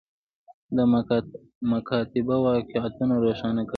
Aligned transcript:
دا 0.75 0.83
مکاتبه 1.71 2.35
واقعیتونه 2.45 3.13
روښانه 3.23 3.61
کوي. 3.63 3.69